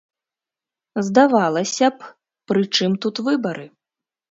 [1.09, 2.11] Здавалася б,
[2.51, 3.71] пры чым тут выбары?